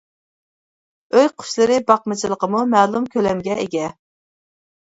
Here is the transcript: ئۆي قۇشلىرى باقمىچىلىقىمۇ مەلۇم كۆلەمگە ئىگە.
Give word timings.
ئۆي 1.17 1.29
قۇشلىرى 1.41 1.77
باقمىچىلىقىمۇ 1.91 2.65
مەلۇم 2.75 3.07
كۆلەمگە 3.17 3.59
ئىگە. 3.67 3.93